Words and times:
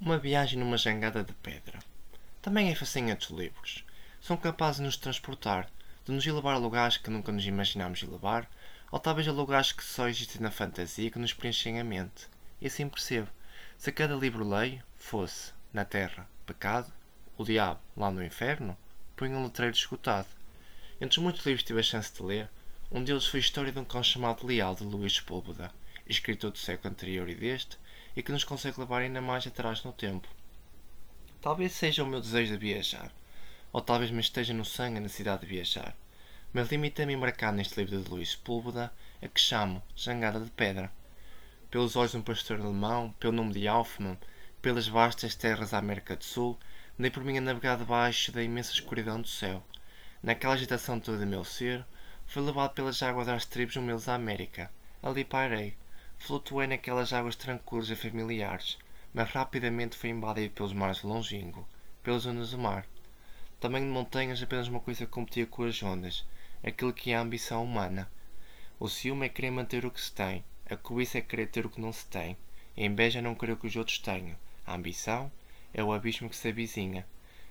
Uma 0.00 0.16
viagem 0.16 0.60
numa 0.60 0.76
jangada 0.76 1.24
de 1.24 1.32
pedra. 1.32 1.80
Também 2.40 2.70
é 2.70 2.74
facinha 2.76 3.16
dos 3.16 3.30
livros. 3.30 3.84
São 4.20 4.36
capazes 4.36 4.76
de 4.76 4.84
nos 4.84 4.96
transportar, 4.96 5.68
de 6.04 6.12
nos 6.12 6.24
levar 6.24 6.54
a 6.54 6.56
lugares 6.58 6.96
que 6.96 7.10
nunca 7.10 7.32
nos 7.32 7.44
imaginámos 7.44 8.04
levar, 8.04 8.48
ou 8.92 9.00
talvez 9.00 9.26
a 9.26 9.32
lugares 9.32 9.72
que 9.72 9.82
só 9.82 10.06
existem 10.08 10.40
na 10.40 10.52
fantasia 10.52 11.10
que 11.10 11.18
nos 11.18 11.32
preenchem 11.32 11.80
a 11.80 11.84
mente. 11.84 12.28
E 12.60 12.68
assim 12.68 12.88
percebo. 12.88 13.28
Se 13.76 13.90
cada 13.90 14.14
livro 14.14 14.48
leio 14.48 14.80
fosse, 14.96 15.52
na 15.72 15.84
terra, 15.84 16.28
pecado, 16.46 16.92
o 17.36 17.44
diabo, 17.44 17.80
lá 17.96 18.08
no 18.08 18.24
inferno, 18.24 18.78
punha 19.16 19.36
um 19.36 19.42
letreiro 19.42 19.74
esgotado. 19.74 20.28
Entre 21.00 21.18
os 21.18 21.22
muitos 21.24 21.44
livros 21.44 21.62
que 21.62 21.66
tive 21.66 21.80
a 21.80 21.82
chance 21.82 22.14
de 22.14 22.22
ler, 22.22 22.48
um 22.88 23.02
deles 23.02 23.26
foi 23.26 23.40
a 23.40 23.42
história 23.42 23.72
de 23.72 23.78
um 23.80 23.84
cão 23.84 24.04
chamado 24.04 24.46
Leal 24.46 24.76
de 24.76 24.84
Luís 24.84 25.16
Sepúlveda, 25.16 25.72
escritor 26.06 26.52
do 26.52 26.58
século 26.58 26.92
anterior 26.92 27.28
e 27.28 27.34
deste, 27.34 27.76
e 28.18 28.22
que 28.22 28.32
nos 28.32 28.42
consegue 28.42 28.80
levar 28.80 29.02
ainda 29.02 29.20
mais 29.20 29.46
atrás 29.46 29.84
no 29.84 29.92
tempo. 29.92 30.26
Talvez 31.40 31.70
seja 31.70 32.02
o 32.02 32.06
meu 32.06 32.20
desejo 32.20 32.52
de 32.52 32.58
viajar, 32.58 33.12
ou 33.72 33.80
talvez 33.80 34.10
me 34.10 34.20
esteja 34.20 34.52
no 34.52 34.64
sangue 34.64 34.98
a 34.98 35.00
necessidade 35.00 35.42
de 35.42 35.46
viajar, 35.46 35.96
mas 36.52 36.68
limita-me 36.68 37.14
a 37.14 37.16
embarcar 37.16 37.52
neste 37.52 37.78
livro 37.78 38.02
de 38.02 38.10
Luís 38.10 38.32
Sepúlveda, 38.32 38.92
a 39.22 39.28
que 39.28 39.40
chamo 39.40 39.80
Jangada 39.94 40.40
de 40.40 40.50
Pedra. 40.50 40.90
Pelos 41.70 41.94
olhos 41.94 42.10
de 42.10 42.16
um 42.16 42.22
pastor 42.22 42.60
alemão, 42.60 43.14
pelo 43.20 43.34
nome 43.34 43.52
de 43.52 43.68
Alfman, 43.68 44.18
pelas 44.60 44.88
vastas 44.88 45.36
terras 45.36 45.70
da 45.70 45.78
América 45.78 46.16
do 46.16 46.24
Sul, 46.24 46.58
dei 46.98 47.12
por 47.12 47.22
mim 47.22 47.38
a 47.38 47.40
navegar 47.40 47.78
debaixo 47.78 48.32
da 48.32 48.42
imensa 48.42 48.72
escuridão 48.72 49.20
do 49.20 49.28
céu. 49.28 49.62
Naquela 50.20 50.54
agitação 50.54 50.98
toda 50.98 51.18
de 51.18 51.26
meu 51.26 51.44
ser, 51.44 51.86
fui 52.26 52.42
levado 52.42 52.74
pelas 52.74 53.00
águas 53.00 53.28
das 53.28 53.44
tribos 53.44 53.76
humildes 53.76 54.06
da 54.06 54.16
América. 54.16 54.72
Ali 55.00 55.24
parei, 55.24 55.76
Flutuei 56.18 56.66
naquelas 56.66 57.12
águas 57.12 57.36
tranquilas 57.36 57.88
e 57.90 57.96
familiares, 57.96 58.76
mas 59.14 59.30
rapidamente 59.30 59.96
fui 59.96 60.10
invadido 60.10 60.52
pelos 60.52 60.72
mares 60.72 61.02
longínquos, 61.02 61.64
pelas 62.02 62.26
ondas 62.26 62.50
do 62.50 62.58
mar. 62.58 62.86
Tamanho 63.60 63.86
de 63.86 63.92
montanhas 63.92 64.42
apenas 64.42 64.68
uma 64.68 64.80
coisa 64.80 65.06
competia 65.06 65.46
com 65.46 65.64
as 65.64 65.82
ondas, 65.82 66.26
aquilo 66.62 66.92
que 66.92 67.12
é 67.12 67.16
a 67.16 67.20
ambição 67.20 67.64
humana. 67.64 68.10
O 68.78 68.88
ciúme 68.88 69.26
é 69.26 69.28
querer 69.28 69.50
manter 69.50 69.86
o 69.86 69.90
que 69.90 70.00
se 70.00 70.12
tem, 70.12 70.44
a 70.68 70.76
cobiça 70.76 71.18
é 71.18 71.20
querer 71.22 71.46
ter 71.46 71.64
o 71.64 71.70
que 71.70 71.80
não 71.80 71.92
se 71.92 72.06
tem, 72.06 72.36
a 72.76 72.80
inveja 72.80 73.20
é 73.20 73.22
não 73.22 73.34
querer 73.34 73.52
o 73.52 73.56
que 73.56 73.66
os 73.66 73.76
outros 73.76 73.98
tenham, 73.98 74.36
a 74.66 74.74
ambição 74.74 75.32
é 75.72 75.82
o 75.82 75.92
abismo 75.92 76.28
que 76.28 76.36
se 76.36 76.48
avizinha. 76.48 77.06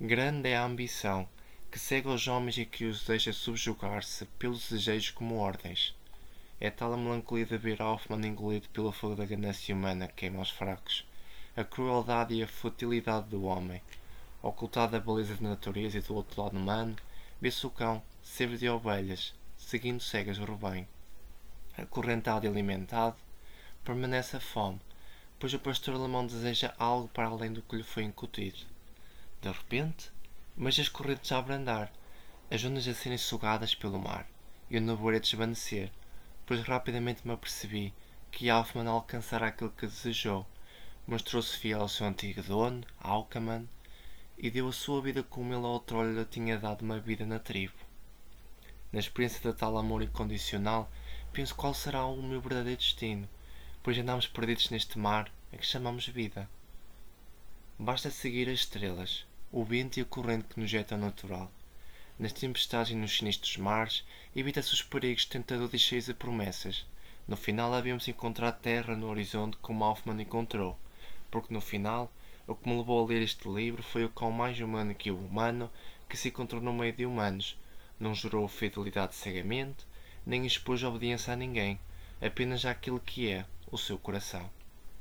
Grande 0.00 0.50
é 0.50 0.56
a 0.56 0.64
ambição, 0.64 1.28
que 1.70 1.78
cega 1.78 2.08
os 2.08 2.28
homens 2.28 2.58
e 2.58 2.64
que 2.64 2.84
os 2.84 3.04
deixa 3.04 3.32
subjugar-se 3.32 4.26
pelos 4.38 4.68
desejos 4.68 5.10
como 5.10 5.36
ordens. 5.36 5.94
É 6.60 6.70
tal 6.70 6.92
a 6.92 6.96
melancolia 6.96 7.46
de 7.46 7.56
ver 7.56 7.80
Hoffman 7.80 8.26
engolido 8.26 8.68
pelo 8.70 8.90
fogo 8.90 9.14
da 9.14 9.24
ganância 9.24 9.72
humana 9.72 10.08
que 10.08 10.14
queima 10.14 10.42
os 10.42 10.50
fracos, 10.50 11.06
a 11.56 11.62
crueldade 11.62 12.34
e 12.34 12.42
a 12.42 12.48
futilidade 12.48 13.28
do 13.28 13.44
homem. 13.44 13.80
Ocultada 14.42 14.96
a 14.96 15.00
beleza 15.00 15.36
da 15.36 15.50
natureza 15.50 15.98
e 15.98 16.00
do 16.00 16.16
outro 16.16 16.42
lado 16.42 16.56
humano, 16.56 16.96
vê-se 17.40 17.64
o 17.64 17.70
cão, 17.70 18.02
servo 18.22 18.56
de 18.56 18.68
ovelhas, 18.68 19.34
seguindo 19.56 20.02
cegas 20.02 20.38
o 20.38 20.44
rebanho. 20.44 20.88
Acorrentado 21.76 22.44
e 22.44 22.48
alimentado, 22.48 23.16
permanece 23.84 24.36
a 24.36 24.40
fome, 24.40 24.80
pois 25.38 25.54
o 25.54 25.60
pastor 25.60 25.94
alemão 25.94 26.26
deseja 26.26 26.74
algo 26.76 27.06
para 27.06 27.28
além 27.28 27.52
do 27.52 27.62
que 27.62 27.76
lhe 27.76 27.84
foi 27.84 28.02
incutido. 28.02 28.58
De 29.40 29.48
repente, 29.48 30.10
mas 30.56 30.76
as 30.76 30.88
correntes 30.88 31.30
a 31.30 31.38
abrandar, 31.38 31.92
as 32.50 32.64
ondas 32.64 32.88
a 32.88 32.94
serem 32.94 33.16
sugadas 33.16 33.76
pelo 33.76 34.00
mar, 34.00 34.26
e 34.68 34.76
o 34.76 34.80
nevoeiro 34.80 35.18
a 35.18 35.20
desvanecer, 35.20 35.92
pois 36.48 36.62
rapidamente 36.62 37.26
me 37.26 37.34
apercebi 37.34 37.92
que 38.30 38.48
Alfman 38.48 38.88
alcançara 38.88 39.48
aquilo 39.48 39.68
que 39.68 39.86
desejou. 39.86 40.46
Mostrou-se 41.06 41.54
fiel 41.58 41.82
ao 41.82 41.90
seu 41.90 42.06
antigo 42.06 42.42
dono, 42.42 42.86
Alcaman, 42.98 43.68
e 44.38 44.50
deu 44.50 44.66
a 44.66 44.72
sua 44.72 45.02
vida 45.02 45.22
como 45.22 45.52
ele 45.52 45.66
outrora 45.66 46.10
lhe 46.10 46.24
tinha 46.24 46.56
dado 46.56 46.80
uma 46.80 46.98
vida 46.98 47.26
na 47.26 47.38
tribo. 47.38 47.74
Na 48.90 48.98
experiência 48.98 49.42
de 49.42 49.58
tal 49.58 49.76
amor 49.76 50.02
incondicional, 50.02 50.90
penso 51.34 51.54
qual 51.54 51.74
será 51.74 52.06
o 52.06 52.22
meu 52.22 52.40
verdadeiro 52.40 52.80
destino, 52.80 53.28
pois 53.82 53.98
andamos 53.98 54.26
perdidos 54.26 54.70
neste 54.70 54.98
mar 54.98 55.30
a 55.52 55.56
que 55.58 55.66
chamamos 55.66 56.08
vida. 56.08 56.48
Basta 57.78 58.10
seguir 58.10 58.48
as 58.48 58.60
estrelas, 58.60 59.26
o 59.52 59.62
vento 59.62 59.98
e 59.98 60.00
a 60.00 60.06
corrente 60.06 60.48
que 60.48 60.58
nos 60.58 60.70
jeta 60.70 60.96
natural 60.96 61.52
nas 62.18 62.32
tempestades 62.32 62.92
e 62.92 62.96
nos 62.96 63.16
sinistros 63.16 63.56
mares, 63.56 64.04
evita-se 64.34 64.74
os 64.74 64.82
perigos 64.82 65.24
tentadores 65.24 65.80
cheios 65.80 66.06
de 66.06 66.14
promessas. 66.14 66.84
No 67.28 67.36
final 67.36 67.72
havíamos 67.72 68.08
encontrado 68.08 68.60
terra 68.60 68.96
no 68.96 69.08
horizonte 69.08 69.56
como 69.58 69.84
Hoffman 69.84 70.20
encontrou, 70.20 70.76
porque 71.30 71.54
no 71.54 71.60
final 71.60 72.10
o 72.46 72.54
que 72.54 72.68
me 72.68 72.76
levou 72.76 73.04
a 73.04 73.06
ler 73.06 73.22
este 73.22 73.48
livro 73.48 73.82
foi 73.82 74.04
o 74.04 74.08
cão 74.08 74.32
mais 74.32 74.58
humano 74.58 74.94
que 74.94 75.10
o 75.10 75.18
humano 75.18 75.70
que 76.08 76.16
se 76.16 76.28
encontrou 76.28 76.60
no 76.60 76.72
meio 76.72 76.92
de 76.92 77.06
humanos. 77.06 77.56
Não 78.00 78.14
jurou 78.14 78.48
fidelidade 78.48 79.14
cegamente, 79.14 79.86
nem 80.24 80.46
expôs 80.46 80.82
obediência 80.82 81.32
a 81.32 81.36
ninguém, 81.36 81.78
apenas 82.20 82.64
àquilo 82.64 82.98
que 82.98 83.30
é 83.30 83.44
o 83.70 83.76
seu 83.76 83.98
coração. 83.98 84.48